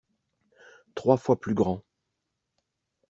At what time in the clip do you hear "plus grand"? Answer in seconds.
1.39-1.83